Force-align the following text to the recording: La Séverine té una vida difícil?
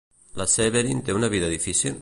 La 0.41 0.47
Séverine 0.55 1.05
té 1.11 1.19
una 1.19 1.33
vida 1.37 1.55
difícil? 1.57 1.89